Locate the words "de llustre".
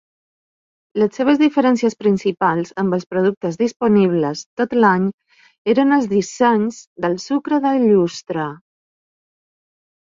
7.69-8.51